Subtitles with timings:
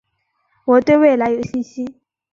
[0.65, 2.01] 我对未来有信心